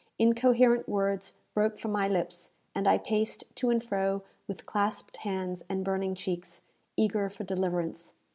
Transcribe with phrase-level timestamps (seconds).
[0.17, 5.63] Incoherent words broke from my lips, and I paced to and fro with clasped hands
[5.69, 6.63] and burning cheeks,
[6.97, 8.15] eager for deliverance.